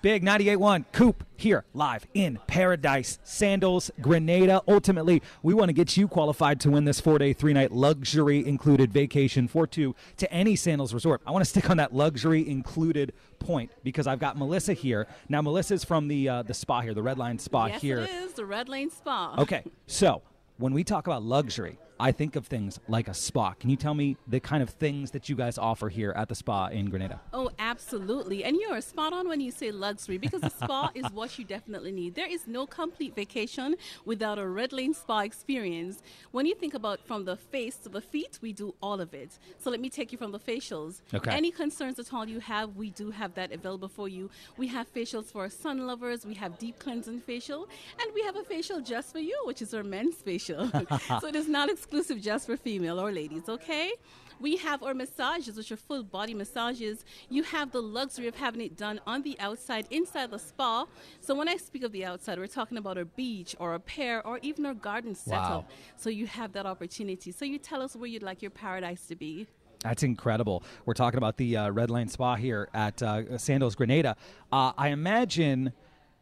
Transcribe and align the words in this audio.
Big 0.00 0.24
98.1 0.24 0.84
Coop 0.92 1.24
here 1.36 1.64
live 1.74 2.06
in 2.14 2.38
Paradise, 2.46 3.18
Sandals, 3.24 3.90
Grenada. 4.00 4.62
Ultimately, 4.68 5.20
we 5.42 5.54
want 5.54 5.70
to 5.70 5.72
get 5.72 5.96
you 5.96 6.06
qualified 6.06 6.60
to 6.60 6.70
win 6.70 6.84
this 6.84 7.00
four 7.00 7.18
day, 7.18 7.32
three 7.32 7.52
night 7.52 7.72
luxury 7.72 8.46
included 8.46 8.92
vacation 8.92 9.48
for 9.48 9.66
two 9.66 9.96
to 10.18 10.32
any 10.32 10.54
Sandals 10.54 10.94
resort. 10.94 11.20
I 11.26 11.32
want 11.32 11.44
to 11.44 11.50
stick 11.50 11.68
on 11.68 11.78
that 11.78 11.92
luxury 11.92 12.48
included 12.48 13.12
point 13.40 13.72
because 13.82 14.06
I've 14.06 14.20
got 14.20 14.38
Melissa 14.38 14.72
here. 14.72 15.08
Now, 15.28 15.42
Melissa's 15.42 15.82
from 15.82 16.06
the 16.06 16.28
uh, 16.28 16.42
the 16.44 16.54
spa 16.54 16.80
here, 16.80 16.94
the 16.94 17.02
Red 17.02 17.18
Line 17.18 17.40
Spa 17.40 17.66
yes, 17.66 17.82
here. 17.82 17.98
it 17.98 18.10
is 18.10 18.34
the 18.34 18.46
Red 18.46 18.68
Lane 18.68 18.90
Spa. 18.90 19.34
Okay, 19.36 19.64
so 19.88 20.22
when 20.58 20.72
we 20.72 20.84
talk 20.84 21.08
about 21.08 21.24
luxury, 21.24 21.76
I 22.00 22.12
think 22.12 22.36
of 22.36 22.46
things 22.46 22.78
like 22.86 23.08
a 23.08 23.14
spa. 23.14 23.54
Can 23.54 23.70
you 23.70 23.76
tell 23.76 23.94
me 23.94 24.16
the 24.28 24.38
kind 24.38 24.62
of 24.62 24.70
things 24.70 25.10
that 25.10 25.28
you 25.28 25.34
guys 25.34 25.58
offer 25.58 25.88
here 25.88 26.12
at 26.14 26.28
the 26.28 26.34
spa 26.36 26.68
in 26.68 26.90
Grenada? 26.90 27.20
Oh, 27.32 27.50
absolutely. 27.58 28.44
And 28.44 28.56
you 28.56 28.68
are 28.70 28.80
spot 28.80 29.12
on 29.12 29.28
when 29.28 29.40
you 29.40 29.50
say 29.50 29.72
luxury 29.72 30.16
because 30.16 30.42
the 30.42 30.50
spa 30.50 30.90
is 30.94 31.06
what 31.12 31.38
you 31.38 31.44
definitely 31.44 31.90
need. 31.90 32.14
There 32.14 32.28
is 32.28 32.46
no 32.46 32.66
complete 32.66 33.16
vacation 33.16 33.74
without 34.04 34.38
a 34.38 34.46
Red 34.46 34.72
Lane 34.72 34.94
Spa 34.94 35.20
experience. 35.20 36.02
When 36.30 36.46
you 36.46 36.54
think 36.54 36.74
about 36.74 37.00
from 37.04 37.24
the 37.24 37.36
face 37.36 37.76
to 37.78 37.88
the 37.88 38.00
feet, 38.00 38.38
we 38.40 38.52
do 38.52 38.74
all 38.80 39.00
of 39.00 39.12
it. 39.12 39.36
So 39.58 39.68
let 39.68 39.80
me 39.80 39.90
take 39.90 40.12
you 40.12 40.18
from 40.18 40.30
the 40.30 40.38
facials. 40.38 41.00
Okay. 41.12 41.32
Any 41.32 41.50
concerns 41.50 41.98
at 41.98 42.14
all 42.14 42.28
you 42.28 42.38
have, 42.38 42.76
we 42.76 42.90
do 42.90 43.10
have 43.10 43.34
that 43.34 43.50
available 43.50 43.88
for 43.88 44.08
you. 44.08 44.30
We 44.56 44.68
have 44.68 44.92
facials 44.94 45.26
for 45.26 45.48
sun 45.50 45.84
lovers, 45.84 46.24
we 46.24 46.34
have 46.34 46.58
deep 46.58 46.78
cleansing 46.78 47.22
facial, 47.22 47.68
and 48.00 48.14
we 48.14 48.22
have 48.22 48.36
a 48.36 48.44
facial 48.44 48.80
just 48.80 49.10
for 49.10 49.18
you, 49.18 49.36
which 49.46 49.62
is 49.62 49.74
our 49.74 49.82
men's 49.82 50.16
facial. 50.16 50.70
so 51.20 51.26
it 51.26 51.34
is 51.34 51.48
not 51.48 51.68
exclusive 51.68 51.87
just 52.20 52.46
for 52.46 52.56
female 52.56 53.00
or 53.00 53.12
ladies, 53.12 53.48
okay? 53.48 53.92
We 54.40 54.56
have 54.58 54.82
our 54.84 54.94
massages, 54.94 55.56
which 55.56 55.72
are 55.72 55.76
full 55.76 56.04
body 56.04 56.32
massages. 56.32 57.04
You 57.28 57.42
have 57.42 57.72
the 57.72 57.82
luxury 57.82 58.28
of 58.28 58.36
having 58.36 58.60
it 58.60 58.76
done 58.76 59.00
on 59.04 59.22
the 59.22 59.38
outside, 59.40 59.86
inside 59.90 60.30
the 60.30 60.38
spa. 60.38 60.86
So 61.20 61.34
when 61.34 61.48
I 61.48 61.56
speak 61.56 61.82
of 61.82 61.90
the 61.90 62.04
outside, 62.04 62.38
we're 62.38 62.46
talking 62.46 62.78
about 62.78 62.98
a 62.98 63.04
beach 63.04 63.56
or 63.58 63.74
a 63.74 63.80
pair 63.80 64.24
or 64.24 64.38
even 64.42 64.64
our 64.66 64.74
garden 64.74 65.14
setup. 65.14 65.50
Wow. 65.50 65.64
So 65.96 66.08
you 66.08 66.26
have 66.26 66.52
that 66.52 66.66
opportunity. 66.66 67.32
So 67.32 67.44
you 67.44 67.58
tell 67.58 67.82
us 67.82 67.96
where 67.96 68.08
you'd 68.08 68.22
like 68.22 68.40
your 68.40 68.52
paradise 68.52 69.06
to 69.06 69.16
be. 69.16 69.48
That's 69.80 70.02
incredible. 70.02 70.62
We're 70.86 70.94
talking 70.94 71.18
about 71.18 71.36
the 71.36 71.56
uh, 71.56 71.70
Red 71.70 71.90
Line 71.90 72.08
Spa 72.08 72.36
here 72.36 72.68
at 72.74 73.02
uh, 73.02 73.38
Sandals 73.38 73.74
Grenada. 73.74 74.16
Uh, 74.52 74.72
I 74.76 74.88
imagine 74.88 75.72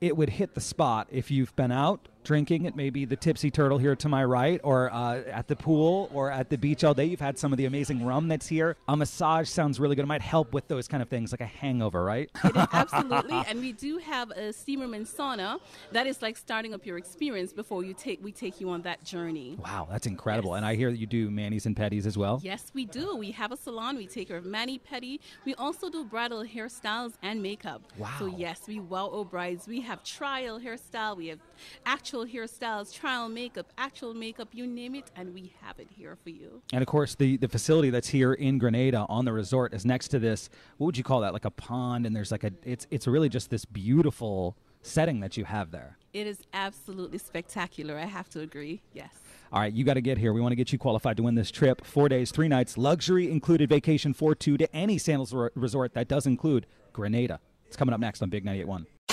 it 0.00 0.16
would 0.16 0.30
hit 0.30 0.54
the 0.54 0.60
spot 0.60 1.08
if 1.10 1.30
you've 1.30 1.54
been 1.56 1.72
out 1.72 2.08
drinking 2.24 2.64
It 2.64 2.76
may 2.76 2.90
be 2.90 3.04
the 3.04 3.16
Tipsy 3.16 3.50
Turtle 3.50 3.78
here 3.78 3.96
to 3.96 4.08
my 4.08 4.24
right, 4.24 4.60
or 4.64 4.92
uh, 4.92 5.22
at 5.30 5.48
the 5.48 5.56
pool, 5.56 6.10
or 6.12 6.30
at 6.30 6.50
the 6.50 6.58
beach 6.58 6.84
all 6.84 6.94
day. 6.94 7.04
You've 7.04 7.20
had 7.20 7.38
some 7.38 7.52
of 7.52 7.58
the 7.58 7.66
amazing 7.66 8.04
rum 8.04 8.28
that's 8.28 8.46
here. 8.46 8.76
A 8.88 8.96
massage 8.96 9.48
sounds 9.48 9.80
really 9.80 9.96
good. 9.96 10.02
It 10.02 10.08
might 10.08 10.22
help 10.22 10.52
with 10.52 10.68
those 10.68 10.88
kind 10.88 11.02
of 11.02 11.08
things, 11.08 11.32
like 11.32 11.40
a 11.40 11.46
hangover, 11.46 12.04
right? 12.04 12.30
It 12.44 12.56
absolutely, 12.72 13.42
and 13.48 13.60
we 13.60 13.72
do 13.72 13.98
have 13.98 14.30
a 14.30 14.52
steam 14.52 14.80
room 14.80 14.94
and 14.94 15.06
sauna 15.06 15.58
that 15.92 16.06
is 16.06 16.22
like 16.22 16.36
starting 16.36 16.74
up 16.74 16.84
your 16.84 16.98
experience 16.98 17.52
before 17.52 17.84
you 17.84 17.94
take 17.94 18.22
we 18.22 18.32
take 18.32 18.60
you 18.60 18.70
on 18.70 18.82
that 18.82 19.04
journey. 19.04 19.56
wow, 19.62 19.86
that's 19.90 20.06
incredible. 20.06 20.54
And 20.54 20.64
I 20.64 20.74
hear 20.74 20.90
that 20.90 20.98
you 20.98 21.06
do 21.06 21.30
manis 21.30 21.66
and 21.66 21.76
pedis 21.76 22.06
as 22.06 22.18
well. 22.18 22.40
Yes, 22.42 22.70
we 22.74 22.84
do. 22.84 23.16
We 23.16 23.30
have 23.32 23.52
a 23.52 23.56
salon. 23.56 23.96
We 23.96 24.06
take 24.06 24.28
care 24.28 24.36
of 24.36 24.44
mani 24.44 24.78
pedi. 24.78 25.20
We 25.44 25.54
also 25.54 25.88
do 25.88 26.04
bridal 26.04 26.44
hairstyles 26.44 27.14
and 27.22 27.42
makeup. 27.42 27.82
Wow. 27.98 28.10
So 28.18 28.26
yes, 28.26 28.62
we 28.66 28.80
wow 28.80 29.10
our 29.10 29.24
brides. 29.24 29.66
We 29.66 29.80
have 29.82 30.02
trial 30.04 30.60
hairstyle. 30.60 31.16
We 31.16 31.28
have 31.28 31.38
actual 31.86 32.09
hairstyles, 32.18 32.92
trial 32.92 33.28
makeup, 33.28 33.72
actual 33.78 34.14
makeup. 34.14 34.48
You 34.52 34.66
name 34.66 34.94
it, 34.94 35.10
and 35.16 35.32
we 35.32 35.52
have 35.62 35.78
it 35.78 35.88
here 35.96 36.16
for 36.22 36.30
you. 36.30 36.62
And 36.72 36.82
of 36.82 36.88
course, 36.88 37.14
the, 37.14 37.36
the 37.36 37.48
facility 37.48 37.90
that's 37.90 38.08
here 38.08 38.32
in 38.32 38.58
Grenada 38.58 39.06
on 39.08 39.24
the 39.24 39.32
resort 39.32 39.72
is 39.72 39.84
next 39.84 40.08
to 40.08 40.18
this. 40.18 40.50
What 40.76 40.86
would 40.86 40.98
you 40.98 41.04
call 41.04 41.20
that? 41.20 41.32
Like 41.32 41.44
a 41.44 41.50
pond, 41.50 42.06
and 42.06 42.14
there's 42.14 42.30
like 42.30 42.44
a. 42.44 42.52
It's 42.64 42.86
it's 42.90 43.06
really 43.06 43.28
just 43.28 43.50
this 43.50 43.64
beautiful 43.64 44.56
setting 44.82 45.20
that 45.20 45.36
you 45.36 45.44
have 45.44 45.70
there. 45.70 45.98
It 46.12 46.26
is 46.26 46.38
absolutely 46.52 47.18
spectacular. 47.18 47.96
I 47.96 48.06
have 48.06 48.28
to 48.30 48.40
agree. 48.40 48.82
Yes. 48.92 49.14
All 49.52 49.60
right, 49.60 49.72
you 49.72 49.84
got 49.84 49.94
to 49.94 50.00
get 50.00 50.18
here. 50.18 50.32
We 50.32 50.40
want 50.40 50.52
to 50.52 50.56
get 50.56 50.72
you 50.72 50.78
qualified 50.78 51.16
to 51.16 51.24
win 51.24 51.34
this 51.34 51.50
trip. 51.50 51.84
Four 51.84 52.08
days, 52.08 52.30
three 52.30 52.46
nights, 52.46 52.78
luxury 52.78 53.30
included 53.30 53.68
vacation 53.68 54.14
for 54.14 54.34
two 54.34 54.56
to 54.56 54.74
any 54.74 54.96
Sandals 54.96 55.34
resort 55.54 55.94
that 55.94 56.06
does 56.06 56.26
include 56.26 56.66
Grenada. 56.92 57.40
It's 57.66 57.76
coming 57.76 57.92
up 57.92 58.00
next 58.00 58.22
on 58.22 58.30
Big 58.30 58.44
98.1. 58.44 58.86